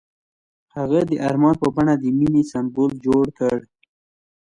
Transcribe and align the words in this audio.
هغه 0.75 0.99
د 1.09 1.11
آرمان 1.27 1.55
په 1.61 1.67
بڼه 1.75 1.93
د 2.01 2.05
مینې 2.17 2.43
سمبول 2.51 2.91
جوړ 3.05 3.25
کړ. 3.39 3.57